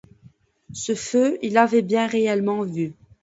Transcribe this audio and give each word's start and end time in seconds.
Ce 0.73 0.95
feu, 0.95 1.37
il 1.43 1.53
l’avait 1.53 1.83
bien 1.83 2.07
réellement 2.07 2.63
vu! 2.63 2.93